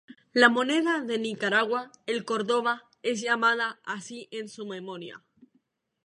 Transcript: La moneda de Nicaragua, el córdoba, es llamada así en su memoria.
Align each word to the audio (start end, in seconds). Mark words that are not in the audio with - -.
La 0.33 0.49
moneda 0.49 1.01
de 1.03 1.19
Nicaragua, 1.19 1.91
el 2.07 2.25
córdoba, 2.25 2.89
es 3.03 3.21
llamada 3.21 3.79
así 3.83 4.27
en 4.31 4.49
su 4.49 4.65
memoria. 4.65 5.23